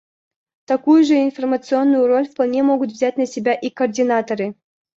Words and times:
Такую 0.65 1.03
же 1.03 1.13
информационную 1.21 2.07
роль 2.07 2.27
вполне 2.27 2.63
могут 2.63 2.89
взять 2.89 3.17
на 3.17 3.27
себя 3.27 3.53
и 3.53 3.69
координаторы. 3.69 4.55